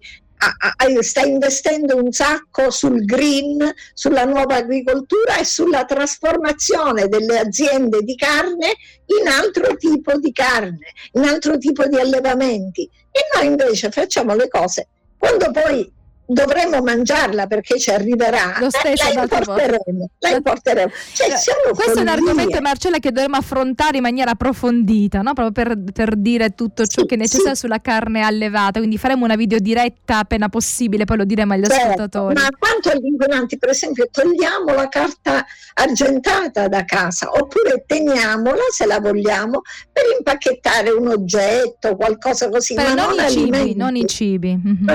sta 1.00 1.22
investendo 1.22 1.96
un 1.96 2.12
sacco 2.12 2.70
sul 2.70 3.04
green, 3.04 3.72
sulla 3.92 4.24
nuova 4.24 4.56
agricoltura 4.56 5.38
e 5.38 5.44
sulla 5.44 5.84
trasformazione 5.84 7.08
delle 7.08 7.38
aziende 7.38 8.02
di 8.02 8.16
carne 8.16 8.74
in 9.20 9.28
altro 9.28 9.76
tipo 9.76 10.18
di 10.18 10.32
carne, 10.32 10.92
in 11.12 11.24
altro 11.24 11.58
tipo 11.58 11.86
di 11.86 11.98
allevamenti. 11.98 12.88
E 13.10 13.20
noi 13.34 13.46
invece 13.46 13.90
facciamo 13.90 14.34
le 14.34 14.48
cose 14.48 14.88
quando 15.24 15.50
poi 15.52 15.90
dovremmo 16.26 16.80
mangiarla 16.80 17.46
perché 17.46 17.78
ci 17.78 17.90
arriverà, 17.90 18.56
Lo 18.58 18.70
stesso, 18.70 19.12
la, 19.12 19.22
importeremo, 19.22 20.10
la 20.18 20.28
importeremo. 20.30 20.90
Cioè, 21.12 21.28
questo 21.74 21.98
è 21.98 22.02
un 22.02 22.08
argomento, 22.08 22.60
Marcella, 22.60 22.98
che 22.98 23.12
dovremmo 23.12 23.36
affrontare 23.36 23.96
in 23.96 24.02
maniera 24.02 24.32
approfondita, 24.32 25.20
no? 25.20 25.32
proprio 25.34 25.52
per, 25.52 25.78
per, 25.92 26.16
dire 26.16 26.54
tutto 26.54 26.86
ciò 26.86 27.02
sì, 27.02 27.06
che 27.06 27.14
è 27.14 27.18
necessario 27.18 27.54
sì. 27.54 27.60
sulla 27.60 27.80
carne 27.80 28.22
allevata. 28.22 28.78
Quindi 28.78 28.98
faremo 28.98 29.24
una 29.24 29.36
video 29.36 29.58
diretta 29.58 30.18
appena 30.18 30.48
possibile, 30.48 31.04
poi 31.04 31.18
lo 31.18 31.24
diremo 31.24 31.52
agli 31.52 31.64
certo, 31.64 31.84
ascoltatori. 31.84 32.34
Ma 32.34 32.48
quanto 32.58 32.90
agli 32.90 33.06
inquinanti, 33.06 33.58
per 33.58 33.70
esempio, 33.70 34.08
togliamo 34.10 34.72
la 34.74 34.88
carta 34.88 35.44
argentata 35.74 36.68
da 36.68 36.84
casa 36.84 37.30
oppure 37.30 37.84
teniamola 37.86 38.62
se 38.70 38.86
la 38.86 39.00
vogliamo 39.00 39.62
per 39.92 40.04
impacchettare 40.16 40.90
un 40.90 41.08
oggetto, 41.08 41.96
qualcosa 41.96 42.48
così. 42.48 42.74
Però 42.74 42.94
ma 42.94 43.06
non, 43.06 43.16
non, 43.16 43.24
i 43.24 43.30
cibi, 43.30 43.74
non 43.76 43.96
i 43.96 44.06
cibi. 44.06 44.56
Mm-hmm. 44.56 44.88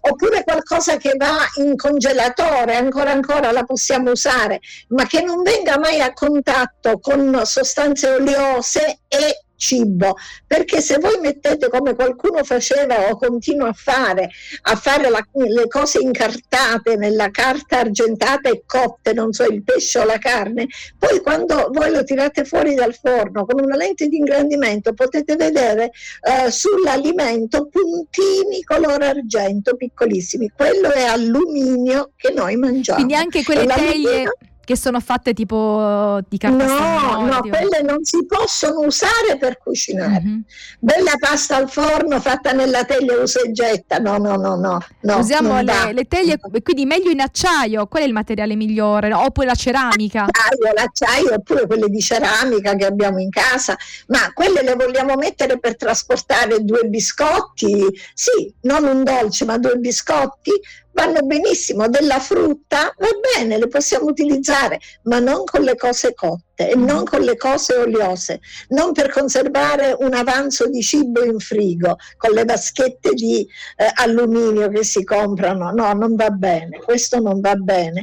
Oppure 0.00 0.44
qualcosa 0.60 0.96
che 0.96 1.14
va 1.16 1.38
in 1.56 1.76
congelatore, 1.76 2.76
ancora 2.76 3.12
ancora 3.12 3.50
la 3.50 3.64
possiamo 3.64 4.10
usare, 4.10 4.60
ma 4.88 5.06
che 5.06 5.22
non 5.22 5.42
venga 5.42 5.78
mai 5.78 6.00
a 6.00 6.12
contatto 6.12 6.98
con 6.98 7.42
sostanze 7.44 8.10
oleose 8.10 9.00
e 9.08 9.44
cibo, 9.60 10.16
perché 10.46 10.80
se 10.80 10.98
voi 10.98 11.20
mettete 11.20 11.68
come 11.68 11.94
qualcuno 11.94 12.42
faceva 12.42 13.10
o 13.10 13.16
continua 13.16 13.68
a 13.68 13.72
fare, 13.74 14.30
a 14.62 14.74
fare 14.74 15.10
la, 15.10 15.24
le 15.32 15.68
cose 15.68 16.00
incartate 16.00 16.96
nella 16.96 17.30
carta 17.30 17.80
argentata 17.80 18.48
e 18.48 18.62
cotte, 18.64 19.12
non 19.12 19.32
so, 19.32 19.44
il 19.44 19.62
pesce 19.62 19.98
o 19.98 20.04
la 20.04 20.18
carne, 20.18 20.66
poi 20.98 21.20
quando 21.20 21.68
voi 21.70 21.90
lo 21.90 22.02
tirate 22.02 22.44
fuori 22.44 22.74
dal 22.74 22.94
forno 22.94 23.44
con 23.44 23.62
una 23.62 23.76
lente 23.76 24.08
di 24.08 24.16
ingrandimento 24.16 24.94
potete 24.94 25.36
vedere 25.36 25.90
eh, 26.22 26.50
sull'alimento 26.50 27.68
puntini 27.68 28.62
color 28.64 29.02
argento 29.02 29.76
piccolissimi, 29.76 30.50
quello 30.56 30.90
è 30.90 31.02
alluminio 31.02 32.12
che 32.16 32.32
noi 32.32 32.56
mangiamo. 32.56 32.96
Quindi 32.96 33.14
anche 33.14 33.44
quelle 33.44 33.66
teglie 33.66 34.24
che 34.70 34.76
sono 34.76 35.00
fatte 35.00 35.34
tipo 35.34 36.20
di 36.28 36.38
carta 36.38 36.64
No, 36.64 37.26
no, 37.26 37.40
quelle 37.40 37.82
non 37.82 38.04
si 38.04 38.24
possono 38.24 38.86
usare 38.86 39.36
per 39.36 39.58
cucinare. 39.58 40.22
Mm-hmm. 40.22 40.40
Bella 40.78 41.12
pasta 41.18 41.56
al 41.56 41.68
forno 41.68 42.20
fatta 42.20 42.52
nella 42.52 42.84
teglia 42.84 43.20
usa 43.20 43.40
e 43.40 43.50
getta. 43.50 43.98
No, 43.98 44.18
no, 44.18 44.36
no, 44.36 44.54
no. 44.54 44.78
no 45.00 45.18
Usiamo 45.18 45.60
le, 45.60 45.92
le, 45.92 46.04
teglie, 46.04 46.38
quindi 46.62 46.86
meglio 46.86 47.10
in 47.10 47.20
acciaio, 47.20 47.88
qual 47.88 48.04
è 48.04 48.06
il 48.06 48.12
materiale 48.12 48.54
migliore? 48.54 49.08
No? 49.08 49.24
Oppure 49.24 49.46
la 49.46 49.54
ceramica? 49.54 50.26
L'acciaio, 50.26 50.72
l'acciaio, 50.72 51.34
oppure 51.34 51.66
quelle 51.66 51.88
di 51.88 52.00
ceramica 52.00 52.76
che 52.76 52.86
abbiamo 52.86 53.18
in 53.18 53.30
casa, 53.30 53.76
ma 54.06 54.30
quelle 54.32 54.62
le 54.62 54.76
vogliamo 54.76 55.16
mettere 55.16 55.58
per 55.58 55.76
trasportare 55.76 56.62
due 56.62 56.84
biscotti? 56.84 57.86
Sì, 58.14 58.54
non 58.62 58.84
un 58.84 59.02
dolce, 59.02 59.44
ma 59.44 59.58
due 59.58 59.74
biscotti 59.78 60.52
vanno 60.92 61.22
benissimo, 61.22 61.88
della 61.88 62.18
frutta 62.18 62.94
va 62.98 63.08
bene, 63.36 63.58
le 63.58 63.68
possiamo 63.68 64.06
utilizzare, 64.06 64.80
ma 65.04 65.18
non 65.18 65.44
con 65.44 65.62
le 65.62 65.76
cose 65.76 66.14
cotte 66.14 66.70
e 66.70 66.74
non 66.74 67.04
con 67.04 67.20
le 67.22 67.36
cose 67.36 67.74
oliose, 67.74 68.40
non 68.68 68.92
per 68.92 69.10
conservare 69.10 69.96
un 69.98 70.14
avanzo 70.14 70.68
di 70.68 70.82
cibo 70.82 71.24
in 71.24 71.38
frigo, 71.38 71.96
con 72.16 72.32
le 72.32 72.44
vaschette 72.44 73.10
di 73.12 73.46
eh, 73.76 73.90
alluminio 73.94 74.68
che 74.68 74.84
si 74.84 75.04
comprano, 75.04 75.70
no, 75.70 75.92
non 75.92 76.16
va 76.16 76.30
bene, 76.30 76.78
questo 76.78 77.20
non 77.20 77.40
va 77.40 77.54
bene. 77.54 78.02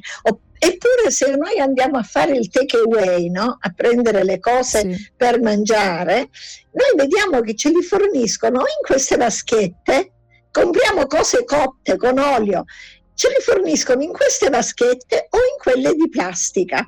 Eppure 0.60 1.12
se 1.12 1.36
noi 1.36 1.60
andiamo 1.60 1.98
a 1.98 2.04
fare 2.04 2.36
il 2.36 2.50
take 2.50 2.78
away, 2.78 3.30
no? 3.30 3.58
a 3.60 3.72
prendere 3.76 4.24
le 4.24 4.40
cose 4.40 4.92
sì. 4.92 5.12
per 5.16 5.40
mangiare, 5.40 6.30
noi 6.72 6.96
vediamo 6.96 7.42
che 7.42 7.56
ce 7.56 7.70
li 7.70 7.84
forniscono 7.84 8.62
in 8.62 8.86
queste 8.86 9.18
vaschette 9.18 10.14
compriamo 10.52 11.06
cose 11.08 11.44
cotte 11.44 11.98
con 11.98 12.18
olio, 12.18 12.66
ce 13.14 13.30
le 13.30 13.40
forniscono 13.42 14.04
in 14.04 14.12
queste 14.12 14.50
vaschette 14.50 15.28
o 15.30 15.38
in 15.38 15.58
quelle 15.62 15.94
di 15.94 16.10
plastica. 16.10 16.86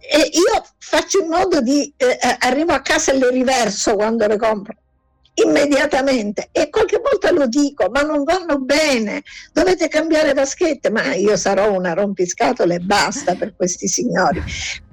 E 0.00 0.18
io 0.18 0.64
faccio 0.78 1.20
in 1.20 1.28
modo 1.28 1.60
di 1.60 1.92
eh, 1.96 2.06
eh, 2.06 2.36
arrivo 2.38 2.72
a 2.72 2.80
casa 2.80 3.12
e 3.12 3.18
le 3.18 3.30
riverso 3.30 3.94
quando 3.94 4.26
le 4.26 4.38
compro 4.38 4.74
immediatamente. 5.42 6.48
E 6.52 6.68
qualche 6.70 6.98
volta 6.98 7.30
lo 7.30 7.46
dico 7.46 7.88
ma 7.90 8.02
non 8.02 8.24
vanno 8.24 8.58
bene 8.58 9.22
dovete 9.52 9.88
cambiare 9.88 10.32
vaschette. 10.32 10.90
Ma 10.90 11.14
io 11.14 11.36
sarò 11.36 11.72
una 11.72 11.92
rompiscatole 11.92 12.76
e 12.76 12.80
basta 12.80 13.34
per 13.34 13.54
questi 13.56 13.88
signori. 13.88 14.42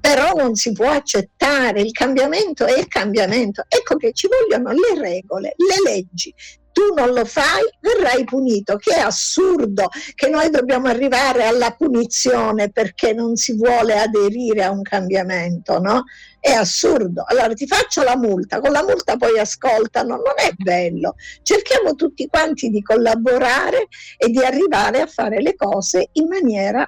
Però 0.00 0.32
non 0.32 0.54
si 0.54 0.72
può 0.72 0.90
accettare 0.90 1.80
il 1.80 1.92
cambiamento 1.92 2.64
è 2.64 2.78
il 2.78 2.88
cambiamento. 2.88 3.64
Ecco 3.68 3.96
che 3.96 4.12
ci 4.12 4.28
vogliono 4.28 4.72
le 4.72 5.00
regole 5.00 5.54
le 5.56 5.90
leggi 5.90 6.34
tu 6.76 6.92
non 6.92 7.14
lo 7.14 7.24
fai, 7.24 7.62
verrai 7.80 8.24
punito, 8.24 8.76
che 8.76 8.96
è 8.96 8.98
assurdo 8.98 9.88
che 10.14 10.28
noi 10.28 10.50
dobbiamo 10.50 10.88
arrivare 10.88 11.46
alla 11.46 11.70
punizione 11.70 12.70
perché 12.70 13.14
non 13.14 13.36
si 13.36 13.56
vuole 13.56 13.98
aderire 13.98 14.62
a 14.62 14.70
un 14.72 14.82
cambiamento, 14.82 15.80
no? 15.80 16.04
È 16.38 16.50
assurdo. 16.50 17.24
Allora 17.26 17.54
ti 17.54 17.66
faccio 17.66 18.02
la 18.02 18.18
multa, 18.18 18.60
con 18.60 18.72
la 18.72 18.82
multa 18.82 19.16
poi 19.16 19.38
ascoltano, 19.38 20.16
non 20.16 20.34
è 20.36 20.50
bello. 20.54 21.14
Cerchiamo 21.40 21.94
tutti 21.94 22.26
quanti 22.26 22.68
di 22.68 22.82
collaborare 22.82 23.88
e 24.18 24.28
di 24.28 24.44
arrivare 24.44 25.00
a 25.00 25.06
fare 25.06 25.40
le 25.40 25.56
cose 25.56 26.10
in 26.12 26.26
maniera 26.28 26.86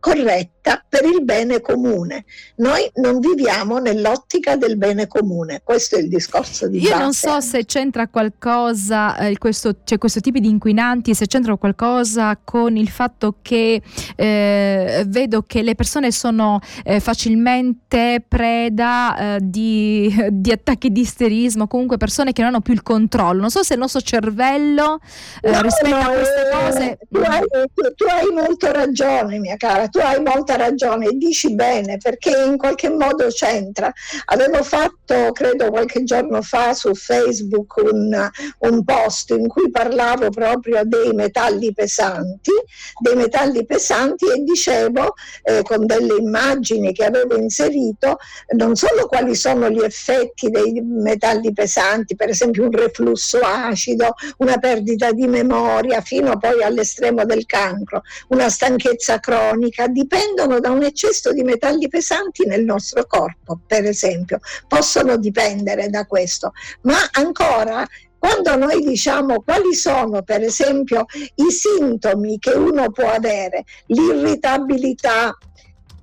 corretta 0.00 0.82
per 0.88 1.04
il 1.04 1.22
bene 1.22 1.60
comune. 1.60 2.24
Noi 2.56 2.90
non 2.94 3.20
viviamo 3.20 3.78
nell'ottica 3.78 4.56
del 4.56 4.76
bene 4.76 5.06
comune, 5.06 5.60
questo 5.62 5.96
è 5.96 6.00
il 6.00 6.08
discorso 6.08 6.68
di 6.68 6.80
Io 6.80 6.90
base. 6.90 7.02
non 7.02 7.12
so 7.12 7.40
se 7.40 7.64
c'entra 7.64 8.08
qualcosa, 8.08 9.16
eh, 9.18 9.38
questo, 9.38 9.76
cioè 9.84 9.98
questo 9.98 10.20
tipo 10.20 10.38
di 10.38 10.48
inquinanti, 10.48 11.14
se 11.14 11.26
c'entra 11.26 11.56
qualcosa 11.56 12.38
con 12.42 12.76
il 12.76 12.88
fatto 12.88 13.36
che 13.42 13.82
eh, 14.16 15.04
vedo 15.06 15.42
che 15.42 15.62
le 15.62 15.74
persone 15.74 16.10
sono 16.10 16.60
eh, 16.82 16.98
facilmente 16.98 18.24
preda 18.26 19.36
eh, 19.36 19.38
di, 19.42 20.12
di, 20.30 20.50
attacchi 20.50 20.90
di 20.90 21.00
isterismo, 21.02 21.66
comunque 21.66 21.98
persone 21.98 22.32
che 22.32 22.40
non 22.40 22.50
hanno 22.50 22.60
più 22.60 22.72
il 22.72 22.82
controllo. 22.82 23.40
Non 23.40 23.50
so 23.50 23.62
se 23.62 23.74
il 23.74 23.80
nostro 23.80 24.00
cervello 24.00 24.98
eh, 25.42 25.50
no, 25.50 25.60
rispetto 25.60 25.94
no, 25.94 26.00
a 26.00 26.08
queste 26.08 26.48
eh, 26.48 26.50
cose... 26.50 26.98
Tu 27.10 27.18
hai, 27.18 27.40
tu, 27.74 27.94
tu 27.94 28.04
hai 28.08 28.32
molto 28.32 28.72
ragione, 28.72 29.38
mia 29.38 29.56
cara, 29.56 29.88
tu 29.90 29.98
hai 29.98 30.20
molta 30.22 30.56
ragione 30.56 31.08
dici 31.12 31.54
bene 31.54 31.98
perché 31.98 32.30
in 32.46 32.56
qualche 32.56 32.88
modo 32.88 33.28
c'entra. 33.28 33.92
Avevo 34.26 34.62
fatto, 34.62 35.32
credo 35.32 35.70
qualche 35.70 36.04
giorno 36.04 36.42
fa 36.42 36.74
su 36.74 36.94
Facebook 36.94 37.76
un, 37.76 38.30
un 38.58 38.84
post 38.84 39.30
in 39.30 39.48
cui 39.48 39.70
parlavo 39.70 40.30
proprio 40.30 40.80
dei 40.84 41.12
metalli 41.12 41.72
pesanti, 41.72 42.52
dei 43.00 43.16
metalli 43.16 43.64
pesanti 43.64 44.26
e 44.26 44.42
dicevo 44.42 45.14
eh, 45.42 45.62
con 45.62 45.86
delle 45.86 46.16
immagini 46.18 46.92
che 46.92 47.04
avevo 47.04 47.36
inserito 47.36 48.18
non 48.56 48.76
solo 48.76 49.06
quali 49.06 49.34
sono 49.34 49.68
gli 49.68 49.82
effetti 49.82 50.48
dei 50.48 50.80
metalli 50.82 51.52
pesanti, 51.52 52.16
per 52.16 52.28
esempio 52.28 52.64
un 52.64 52.72
reflusso 52.72 53.38
acido, 53.40 54.14
una 54.38 54.58
perdita 54.58 55.12
di 55.12 55.26
memoria 55.26 56.00
fino 56.00 56.36
poi 56.38 56.62
all'estremo 56.62 57.24
del 57.24 57.46
cancro, 57.46 58.02
una 58.28 58.48
stanchezza 58.48 59.18
cronica, 59.20 59.79
dipendono 59.86 60.60
da 60.60 60.70
un 60.70 60.82
eccesso 60.82 61.32
di 61.32 61.42
metalli 61.42 61.88
pesanti 61.88 62.46
nel 62.46 62.64
nostro 62.64 63.06
corpo, 63.06 63.60
per 63.66 63.84
esempio, 63.84 64.40
possono 64.66 65.16
dipendere 65.16 65.88
da 65.88 66.06
questo, 66.06 66.52
ma 66.82 66.98
ancora 67.12 67.86
quando 68.18 68.54
noi 68.56 68.84
diciamo 68.84 69.40
quali 69.40 69.74
sono 69.74 70.22
per 70.22 70.42
esempio 70.42 71.06
i 71.36 71.50
sintomi 71.50 72.38
che 72.38 72.50
uno 72.50 72.90
può 72.90 73.10
avere, 73.10 73.64
l'irritabilità, 73.86 75.34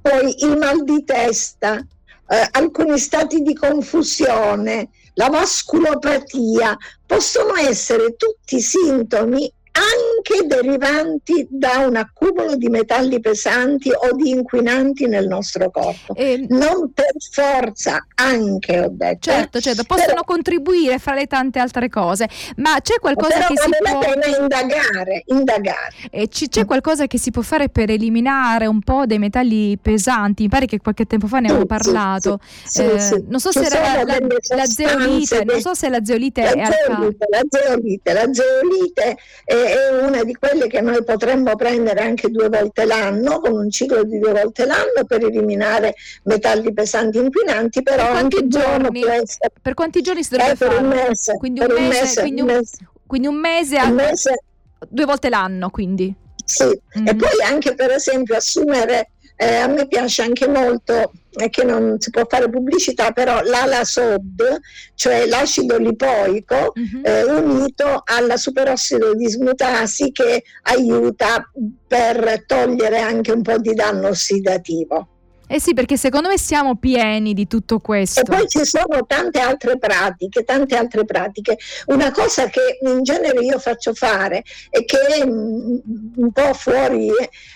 poi 0.02 0.44
il 0.44 0.58
mal 0.58 0.84
di 0.84 1.04
testa, 1.04 1.78
eh, 1.78 2.48
alcuni 2.52 2.98
stati 2.98 3.42
di 3.42 3.54
confusione, 3.54 4.90
la 5.14 5.30
vasculopatia, 5.30 6.76
possono 7.06 7.56
essere 7.56 8.16
tutti 8.16 8.60
sintomi 8.62 9.52
anche 9.74 10.17
derivanti 10.46 11.48
da 11.50 11.86
un 11.86 11.96
accumulo 11.96 12.56
di 12.56 12.70
metalli 12.70 13.20
pesanti 13.20 13.90
o 13.90 14.16
di 14.16 14.30
inquinanti 14.30 15.08
nel 15.08 15.28
nostro 15.28 15.70
corpo. 15.70 16.16
E... 16.16 16.46
Non 16.50 16.92
per 16.94 17.14
forza, 17.32 18.06
anche 18.16 18.80
ho 18.80 18.90
detto. 18.90 19.30
Eh. 19.30 19.34
Certo, 19.34 19.60
certo, 19.60 19.84
possono 19.84 20.08
però... 20.08 20.24
contribuire 20.24 21.00
fra 21.00 21.14
le 21.14 21.28
tante 21.28 21.60
altre 21.60 21.90
cose, 21.90 22.28
ma 22.58 22.80
c'è 22.82 23.00
qualcosa 23.00 23.34
però 23.34 23.48
che 23.48 23.58
si 23.58 23.70
può... 23.84 24.00
pena 24.00 24.26
indagare, 24.26 25.24
indagare. 25.28 25.94
E 26.10 26.28
c- 26.28 26.50
c'è 26.50 26.66
qualcosa 26.66 27.08
che 27.08 27.18
si 27.18 27.32
può 27.32 27.42
fare 27.42 27.70
per 27.70 27.90
eliminare 27.90 28.66
un 28.66 28.82
po' 28.82 29.06
dei 29.06 29.20
metalli 29.20 29.78
pesanti? 29.78 30.44
Mi 30.44 30.50
pare 30.50 30.66
che 30.66 30.80
qualche 30.80 31.06
tempo 31.06 31.28
fa 31.28 31.40
ne 31.40 31.50
avevo 31.50 31.66
parlato. 31.66 32.40
Sì, 32.64 32.84
eh, 32.84 33.00
sì, 33.00 33.24
non 33.28 33.40
so 33.40 33.52
Ci 33.52 33.60
se 33.60 33.66
era 33.66 34.04
la, 34.04 34.66
zeolite, 34.66 35.44
non 35.44 35.60
so 35.60 35.74
se 35.74 35.90
la 35.90 36.04
zeolite 36.04 36.42
la 36.42 36.52
è 36.52 36.70
zeolite, 36.86 37.26
la 37.30 37.42
zeolite, 37.50 38.14
la 38.14 38.34
zeolite 38.34 39.18
è 39.44 39.58
è 39.58 40.02
una 40.08 40.24
di 40.24 40.34
quelle 40.34 40.68
che 40.68 40.82
noi 40.82 41.04
potremmo 41.04 41.56
prendere 41.56 42.02
anche 42.02 42.30
due 42.30 42.50
volte 42.50 42.86
l'anno, 42.86 43.40
con 43.40 43.54
un 43.54 43.70
ciclo 43.70 44.04
di 44.04 44.20
due 44.20 44.32
volte 44.32 44.66
l'anno 44.66 45.06
per 45.06 45.24
eliminare 45.24 45.96
metalli 46.24 46.74
pesanti 46.74 47.18
inquinanti, 47.18 47.84
però 47.84 48.08
per 48.08 48.16
anche 48.16 48.48
giorni, 48.48 49.02
essere... 49.04 49.52
Per 49.62 49.74
quanti 49.74 50.02
giorni 50.02 50.24
si 50.24 50.32
dovrebbe 50.32 50.52
eh, 50.52 50.56
fare? 50.56 50.76
Per 50.76 50.82
un 50.82 50.88
mese. 50.90 51.34
Quindi 51.38 51.60
un, 51.60 51.68
mese, 51.68 52.02
mese, 52.02 52.22
quindi 52.22 52.42
un, 52.42 52.48
mese, 52.48 52.78
quindi 53.06 53.28
un 53.28 53.36
mese, 53.36 53.78
un 53.78 53.94
mese 53.94 54.44
due 54.88 55.06
volte 55.06 55.30
l'anno, 55.30 55.70
quindi. 55.70 56.14
Sì, 56.44 56.64
mm. 56.64 57.08
e 57.08 57.16
poi 57.16 57.42
anche 57.46 57.76
per 57.76 57.92
esempio 57.92 58.38
assumere 58.38 59.10
eh, 59.38 59.56
a 59.56 59.68
me 59.68 59.88
piace 59.88 60.24
anche 60.24 60.48
molto, 60.48 61.12
eh, 61.32 61.50
che 61.50 61.64
non 61.64 61.98
si 62.00 62.10
può 62.10 62.26
fare 62.28 62.50
pubblicità, 62.50 63.12
però 63.12 63.42
l'ALASOD, 63.42 64.60
cioè 64.96 65.28
l'acido 65.28 65.78
lipoico 65.78 66.74
uh-huh. 66.74 67.02
eh, 67.04 67.24
unito 67.24 68.02
alla 68.04 68.36
superossido 68.36 69.14
dismutasi 69.14 70.12
che 70.12 70.44
aiuta 70.64 71.50
per 71.88 72.46
togliere 72.48 73.00
anche 73.00 73.32
un 73.32 73.44
po' 73.44 73.60
di 73.60 73.74
danno 73.74 74.10
ossidativo. 74.10 75.17
Eh 75.48 75.62
sì, 75.62 75.74
perché 75.74 75.96
secondo 75.96 76.28
me 76.28 76.38
siamo 76.38 76.76
pieni 76.76 77.34
di 77.34 77.48
tutto 77.48 77.80
questo. 77.80 78.20
E 78.20 78.24
poi 78.24 78.48
ci 78.48 78.66
sono 78.66 79.06
tante 79.08 79.40
altre 79.40 79.78
pratiche, 79.78 80.44
tante 80.44 80.76
altre 80.76 81.06
pratiche. 81.06 81.58
Una 81.88 82.12
cosa 82.12 82.48
che 82.50 82.80
in 82.82 83.02
genere 83.04 83.40
io 83.40 83.58
faccio 83.58 83.94
fare 83.94 84.44
e 84.70 84.84
che 84.84 84.98
è 84.98 85.24
un 85.24 86.32
po' 86.34 86.54
fuori, 86.54 87.10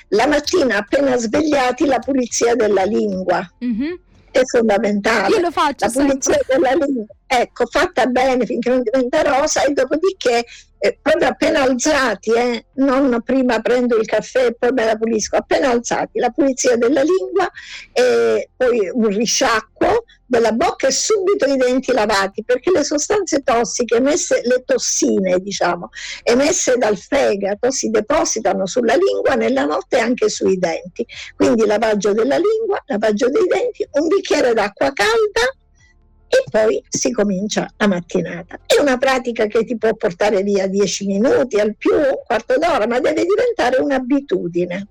la 0.09 0.25
mattina 0.27 0.77
appena 0.77 1.17
svegliati 1.17 1.85
la 1.85 1.99
pulizia 1.99 2.55
della 2.55 2.83
lingua. 2.83 3.45
Mm-hmm. 3.63 3.93
È 4.31 4.41
fondamentale. 4.45 5.35
Io 5.35 5.41
lo 5.41 5.51
faccio. 5.51 5.85
La 5.85 5.91
pulizia 5.91 6.33
sempre. 6.33 6.55
della 6.55 6.85
lingua, 6.85 7.05
ecco, 7.33 7.65
fatta 7.65 8.07
bene 8.07 8.45
finché 8.45 8.69
non 8.69 8.81
diventa 8.81 9.21
rosa 9.21 9.63
e 9.63 9.71
dopodiché 9.71 10.43
eh, 10.83 10.97
proprio 11.01 11.29
appena 11.29 11.61
alzati, 11.61 12.31
eh, 12.31 12.65
non 12.73 13.21
prima 13.23 13.61
prendo 13.61 13.97
il 13.97 14.05
caffè 14.05 14.47
e 14.47 14.55
poi 14.55 14.71
me 14.73 14.83
la 14.83 14.97
pulisco, 14.97 15.37
appena 15.37 15.69
alzati, 15.69 16.19
la 16.19 16.31
pulizia 16.31 16.75
della 16.75 17.03
lingua 17.03 17.49
e 17.93 18.49
poi 18.57 18.89
un 18.91 19.07
risciacquo 19.07 20.03
della 20.25 20.51
bocca 20.51 20.87
e 20.87 20.91
subito 20.91 21.45
i 21.45 21.55
denti 21.55 21.93
lavati, 21.93 22.43
perché 22.43 22.71
le 22.71 22.83
sostanze 22.83 23.43
tossiche, 23.43 23.97
emesse, 23.97 24.41
le 24.43 24.63
tossine 24.65 25.39
diciamo, 25.39 25.89
emesse 26.23 26.75
dal 26.77 26.97
fegato 26.97 27.69
si 27.71 27.89
depositano 27.89 28.65
sulla 28.65 28.95
lingua 28.95 29.35
nella 29.35 29.65
notte 29.65 29.99
anche 29.99 30.29
sui 30.29 30.57
denti. 30.57 31.05
Quindi 31.35 31.65
lavaggio 31.65 32.11
della 32.11 32.37
lingua, 32.37 32.81
lavaggio 32.87 33.29
dei 33.29 33.45
denti, 33.47 33.87
un 33.91 34.07
bicchiere 34.07 34.53
d'acqua 34.53 34.91
calda 34.91 35.60
e 36.31 36.43
poi 36.49 36.81
si 36.87 37.11
comincia 37.11 37.69
la 37.75 37.87
mattinata. 37.87 38.57
È 38.65 38.79
una 38.79 38.97
pratica 38.97 39.47
che 39.47 39.65
ti 39.65 39.77
può 39.77 39.93
portare 39.95 40.43
via 40.43 40.65
10 40.65 41.05
minuti, 41.05 41.59
al 41.59 41.75
più 41.75 41.93
un 41.93 42.21
quarto 42.25 42.57
d'ora, 42.57 42.87
ma 42.87 42.99
deve 43.01 43.25
diventare 43.25 43.81
un'abitudine. 43.81 44.87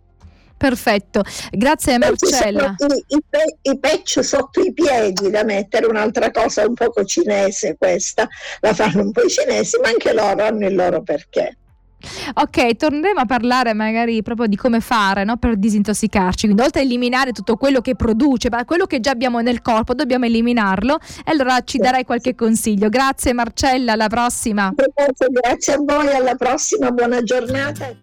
Perfetto, 0.59 1.23
grazie 1.51 1.97
Marcella. 1.97 2.75
I, 2.77 3.17
i, 3.17 3.23
pe- 3.27 3.57
I 3.63 3.79
patch 3.79 4.23
sotto 4.23 4.61
i 4.61 4.75
piedi 4.75 5.31
da 5.31 5.43
mettere, 5.43 5.87
un'altra 5.87 6.31
cosa 6.31 6.67
un 6.67 6.75
poco 6.75 7.03
cinese 7.05 7.77
questa, 7.79 8.29
la 8.61 8.75
fanno 8.75 9.01
un 9.01 9.11
po' 9.11 9.23
i 9.23 9.31
cinesi, 9.31 9.79
ma 9.81 9.89
anche 9.89 10.13
loro 10.13 10.45
hanno 10.45 10.67
il 10.67 10.75
loro 10.75 11.03
perché. 11.03 11.57
Ok, 12.35 12.77
torneremo 12.77 13.21
a 13.21 13.27
parlare 13.27 13.75
magari 13.75 14.23
proprio 14.23 14.47
di 14.47 14.57
come 14.57 14.81
fare 14.81 15.25
no? 15.25 15.37
per 15.37 15.57
disintossicarci. 15.57 16.47
Quindi, 16.47 16.63
oltre 16.63 16.81
a 16.81 16.85
eliminare 16.85 17.33
tutto 17.33 17.57
quello 17.57 17.81
che 17.81 17.95
produce, 17.95 18.49
ma 18.51 18.65
quello 18.65 18.87
che 18.87 19.01
già 19.01 19.11
abbiamo 19.11 19.41
nel 19.41 19.63
corpo, 19.63 19.95
dobbiamo 19.95 20.25
eliminarlo. 20.25 20.99
E 21.25 21.31
allora 21.31 21.61
ci 21.63 21.79
darai 21.79 22.05
qualche 22.05 22.35
consiglio. 22.35 22.89
Grazie 22.89 23.33
Marcella, 23.33 23.93
alla 23.93 24.09
prossima. 24.09 24.73
Grazie 24.75 25.75
a 25.75 25.79
voi, 25.79 26.15
alla 26.15 26.35
prossima, 26.35 26.91
buona 26.91 27.23
giornata. 27.23 27.95